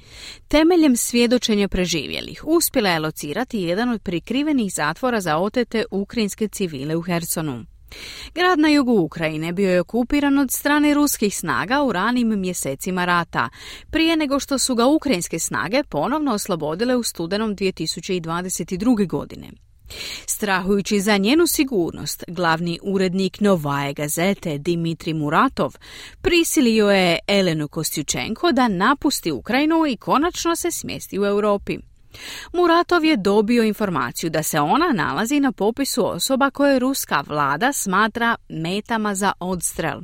[0.49, 7.03] Temeljem svjedočenja preživjelih uspjela je locirati jedan od prikrivenih zatvora za otete ukrajinske civile u
[7.03, 7.65] Hersonu.
[8.35, 13.49] Grad na jugu Ukrajine bio je okupiran od strane ruskih snaga u ranim mjesecima rata,
[13.91, 19.07] prije nego što su ga ukrajinske snage ponovno oslobodile u studenom 2022.
[19.07, 19.70] godine.
[20.27, 25.75] Strahujući za njenu sigurnost, glavni urednik Novaje gazete Dimitri Muratov
[26.23, 31.79] prisilio je Elenu Kostjučenko da napusti Ukrajinu i konačno se smjesti u Europi.
[32.53, 38.37] Muratov je dobio informaciju da se ona nalazi na popisu osoba koje ruska vlada smatra
[38.49, 40.01] metama za odstrel.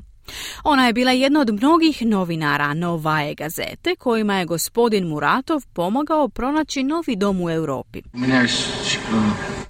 [0.65, 6.83] Ona je bila jedna od mnogih novinara Novaje gazete kojima je gospodin Muratov pomogao pronaći
[6.83, 8.03] novi dom u Europi.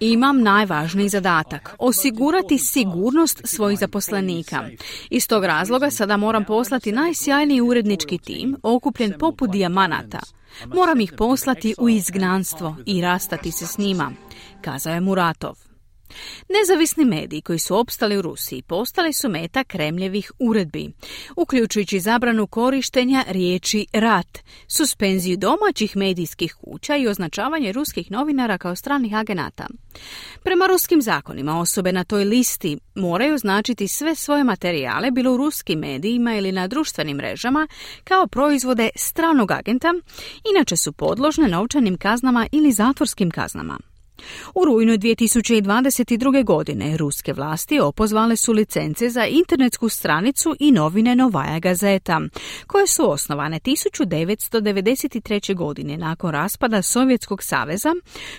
[0.00, 4.64] Imam najvažniji zadatak, osigurati sigurnost svojih zaposlenika.
[5.10, 10.20] Iz tog razloga sada moram poslati najsjajniji urednički tim, okupljen poput dijamanata.
[10.74, 14.12] Moram ih poslati u izgnanstvo i rastati se s njima,
[14.60, 15.75] kazao je Muratov.
[16.48, 20.92] Nezavisni mediji koji su opstali u Rusiji postali su meta Kremljevih uredbi,
[21.36, 24.38] uključujući zabranu korištenja riječi rat,
[24.68, 29.66] suspenziju domaćih medijskih kuća i označavanje ruskih novinara kao stranih agenata.
[30.42, 35.78] Prema ruskim zakonima osobe na toj listi moraju označiti sve svoje materijale bilo u ruskim
[35.78, 37.68] medijima ili na društvenim mrežama
[38.04, 39.94] kao proizvode stranog agenta,
[40.54, 43.78] inače su podložne novčanim kaznama ili zatvorskim kaznama.
[44.54, 46.44] U rujnu 2022.
[46.44, 52.20] godine ruske vlasti opozvale su licence za internetsku stranicu i novine Novaja Gazeta,
[52.66, 55.54] koje su osnovane 1993.
[55.54, 57.94] godine nakon raspada Sovjetskog saveza,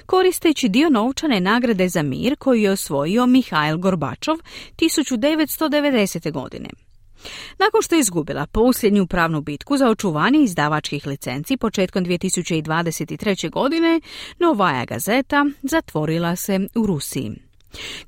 [0.06, 4.38] koristeći dio novčane nagrade za mir koju je osvojio Mihail Gorbačov
[4.78, 6.32] 1990.
[6.32, 6.87] godine.
[7.60, 13.50] Nakon što je izgubila posljednju pravnu bitku za očuvanje izdavačkih licenci početkom 2023.
[13.50, 14.02] godine,
[14.40, 17.32] Novaja gazeta zatvorila se u Rusiji.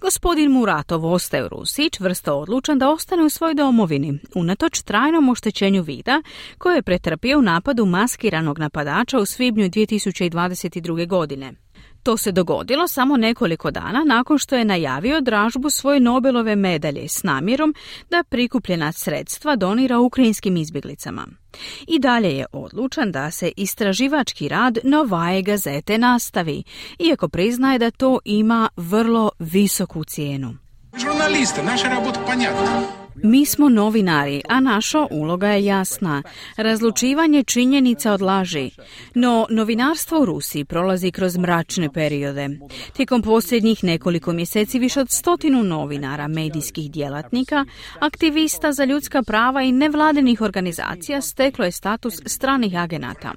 [0.02, 5.82] Gospodin Muratov ostaje u Rusiji čvrsto odlučan da ostane u svojoj domovini, unatoč trajnom oštećenju
[5.82, 6.22] vida
[6.58, 11.08] koje je pretrpio u napadu maskiranog napadača u svibnju 2022.
[11.08, 11.54] godine.
[12.04, 17.24] To se dogodilo samo nekoliko dana nakon što je najavio dražbu svoje Nobelove medalje s
[17.24, 17.76] namjerom
[18.10, 21.28] da prikupljena sredstva donira ukrajinskim izbjeglicama.
[21.88, 26.64] I dalje je odlučan da se istraživački rad Novaje gazete nastavi,
[27.00, 30.56] iako priznaje da to ima vrlo visoku cijenu.
[30.98, 32.20] Žurnaliste, naša rabota
[33.24, 36.24] mi smo novinari, a naša uloga je jasna.
[36.58, 38.72] Razlučivanje činjenica od laži.
[39.14, 42.50] No, novinarstvo u Rusiji prolazi kroz mračne periode.
[42.94, 47.66] Tijekom posljednjih nekoliko mjeseci više od stotinu novinara, medijskih djelatnika,
[48.00, 53.34] aktivista za ljudska prava i nevladinih organizacija steklo je status stranih agenata.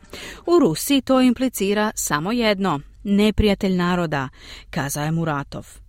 [0.46, 4.28] U Rusiji to implicira samo jedno, neprijatelj naroda,
[4.70, 5.81] kazao je Muratov.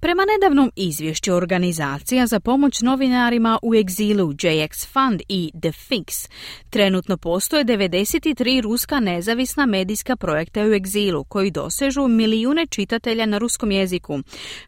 [0.00, 6.30] Prema nedavnom izvješću organizacija za pomoć novinarima u egzilu JX Fund i The Fix,
[6.70, 13.70] trenutno postoje 93 ruska nezavisna medijska projekta u egzilu koji dosežu milijune čitatelja na ruskom
[13.70, 14.18] jeziku,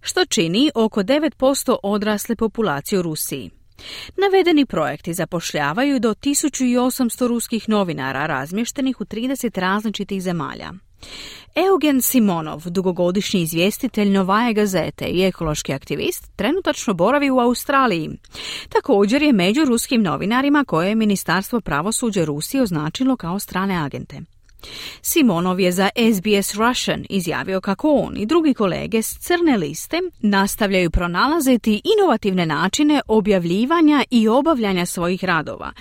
[0.00, 3.50] što čini oko 9% odrasle populacije u Rusiji.
[4.16, 10.72] Navedeni projekti zapošljavaju do 1800 ruskih novinara razmještenih u 30 različitih zemalja.
[11.54, 18.10] Eugen Simonov, dugogodišnji izvjestitelj Novaje gazete i ekološki aktivist, trenutačno boravi u Australiji.
[18.68, 24.20] Također je među ruskim novinarima koje je Ministarstvo pravosuđa Rusije označilo kao strane agente.
[25.02, 30.90] Simonov je za SBS Russian izjavio kako on i drugi kolege s crne liste nastavljaju
[30.90, 35.72] pronalaziti inovativne načine objavljivanja i obavljanja svojih radova,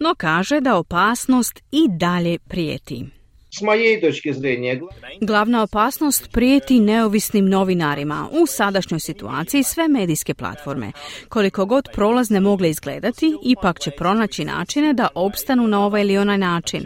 [0.00, 3.21] no kaže da opasnost i dalje prijeti.
[3.54, 4.80] S moje točke zrenja...
[5.20, 10.92] Glavna opasnost prijeti neovisnim novinarima u sadašnjoj situaciji sve medijske platforme.
[11.28, 16.38] Koliko god prolazne mogle izgledati, ipak će pronaći načine da opstanu na ovaj ili onaj
[16.38, 16.84] način.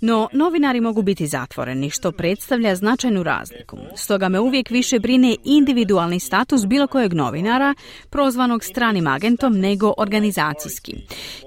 [0.00, 3.78] No, novinari mogu biti zatvoreni, što predstavlja značajnu razliku.
[3.96, 7.74] Stoga me uvijek više brine individualni status bilo kojeg novinara,
[8.10, 10.94] prozvanog stranim agentom, nego organizacijski,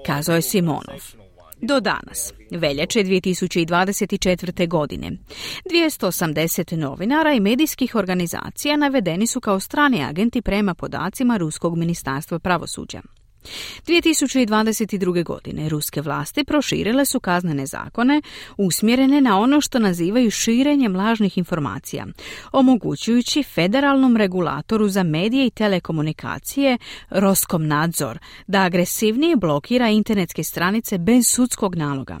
[0.06, 1.19] kazao je Simonov.
[1.62, 4.68] Do danas, veljače 2024.
[4.68, 5.10] godine,
[5.70, 13.00] 280 novinara i medijskih organizacija navedeni su kao strani agenti prema podacima Ruskog ministarstva pravosuđa.
[13.87, 15.23] 2022.
[15.23, 18.21] godine ruske vlasti proširile su kaznene zakone
[18.57, 22.05] usmjerene na ono što nazivaju širenjem lažnih informacija,
[22.51, 26.77] omogućujući federalnom regulatoru za medije i telekomunikacije
[27.09, 32.19] Roskom nadzor da agresivnije blokira internetske stranice bez sudskog naloga.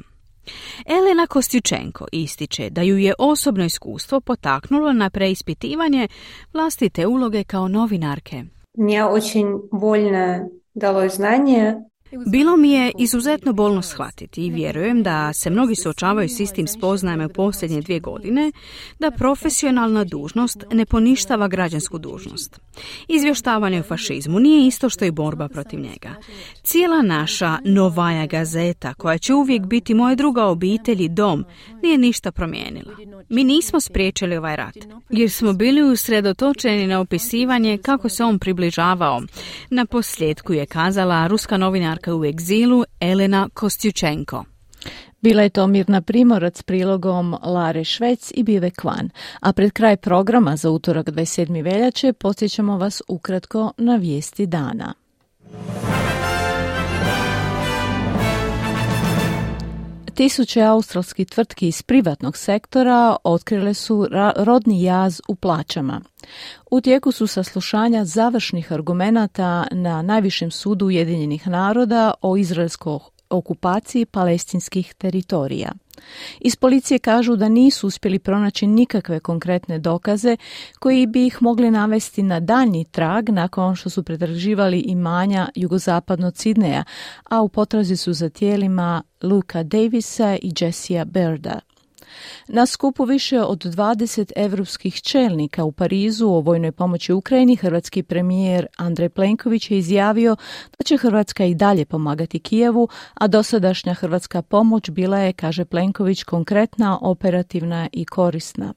[0.85, 6.07] Elena Kostjučenko ističe da ju je osobno iskustvo potaknulo na preispitivanje
[6.53, 8.43] vlastite uloge kao novinarke.
[8.77, 11.89] Мне очень больно далось знание
[12.26, 17.26] Bilo mi je izuzetno bolno shvatiti i vjerujem da se mnogi suočavaju s istim spoznajama
[17.26, 18.52] u posljednje dvije godine
[18.98, 22.60] da profesionalna dužnost ne poništava građansku dužnost.
[23.08, 26.14] Izvještavanje o fašizmu nije isto što i borba protiv njega.
[26.62, 31.44] Cijela naša Novaja gazeta, koja će uvijek biti moja druga obitelj i dom,
[31.82, 32.92] nije ništa promijenila.
[33.28, 34.76] Mi nismo spriječili ovaj rat,
[35.10, 39.22] jer smo bili usredotočeni na opisivanje kako se on približavao.
[39.70, 41.56] Na posljedku je kazala ruska
[42.00, 44.44] novinarka u egzilu Elena Kostjučenko.
[45.20, 49.96] Bila je to Mirna Primorac s prilogom Lare Švec i Bive Kvan, a pred kraj
[49.96, 51.64] programa za utorak 27.
[51.64, 54.94] veljače podsjećamo vas ukratko na vijesti dana.
[60.20, 64.06] Tisuće australskih tvrtki iz privatnog sektora otkrile su
[64.36, 66.00] rodni jaz u plaćama.
[66.70, 72.98] U tijeku su saslušanja završnih argumenata na najvišem sudu Ujedinjenih naroda o izraelskoj
[73.30, 75.72] okupaciji palestinskih teritorija.
[76.40, 80.36] Iz policije kažu da nisu uspjeli pronaći nikakve konkretne dokaze
[80.78, 86.36] koji bi ih mogli navesti na daljnji trag nakon što su pretraživali imanja jugozapadno od
[86.36, 86.84] Sidneja,
[87.30, 91.60] a u potrazi su za tijelima Luka Davisa i Jessija Berda.
[92.48, 98.66] Na skupu više od 20 evropskih čelnika u Parizu o vojnoj pomoći Ukrajini hrvatski premijer
[98.76, 100.36] Andrej Plenković je izjavio
[100.78, 106.22] da će Hrvatska i dalje pomagati Kijevu, a dosadašnja hrvatska pomoć bila je, kaže Plenković,
[106.22, 108.74] konkretna, operativna i korisna.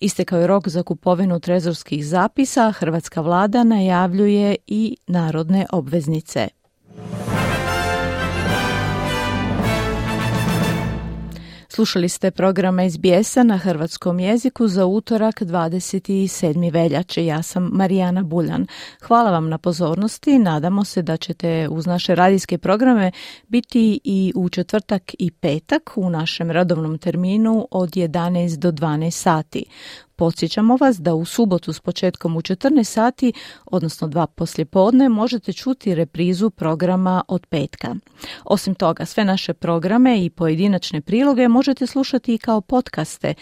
[0.00, 6.48] Istekao je rok za kupovinu trezorskih zapisa, hrvatska vlada najavljuje i narodne obveznice.
[11.74, 16.72] Slušali ste program SBS-a na hrvatskom jeziku za utorak 27.
[16.72, 17.26] veljače.
[17.26, 18.66] Ja sam Marijana Buljan.
[19.02, 20.38] Hvala vam na pozornosti.
[20.38, 23.12] Nadamo se da ćete uz naše radijske programe
[23.48, 29.64] biti i u četvrtak i petak u našem radovnom terminu od 11 do 12 sati.
[30.16, 33.32] Podsjećamo vas da u subotu s početkom u 14 sati,
[33.66, 37.94] odnosno dva poslijepodne, možete čuti reprizu programa od petka.
[38.44, 43.34] Osim toga, sve naše programe i pojedinačne priloge možete slušati i kao podcaste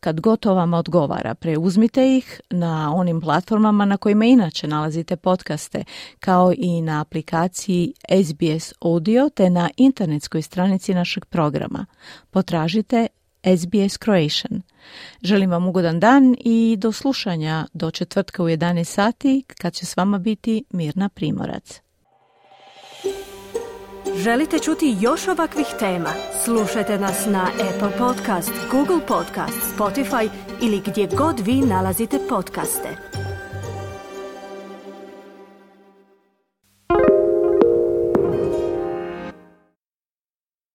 [0.00, 1.34] kad gotovo vam odgovara.
[1.34, 5.84] Preuzmite ih na onim platformama na kojima inače nalazite podcaste,
[6.20, 7.92] kao i na aplikaciji
[8.24, 11.86] SBS Audio te na internetskoj stranici našeg programa.
[12.30, 13.06] Potražite
[13.44, 14.62] SBS Croatian.
[15.22, 19.96] Želim vam ugodan dan i do slušanja do četvrtka u 11 sati kad će s
[19.96, 21.80] vama biti Mirna Primorac.
[24.16, 26.10] Želite čuti još ovakvih tema?
[26.44, 30.28] Slušajte nas na Apple Podcast, Google Podcast, Spotify
[30.62, 33.09] ili gdje god vi nalazite podcaste.